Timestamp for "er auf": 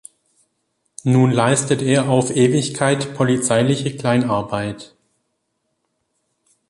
1.83-2.31